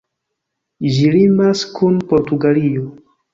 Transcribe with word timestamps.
Ĝi 0.95 1.11
limas 1.15 1.61
kun 1.75 2.01
Portugalio. 2.15 2.89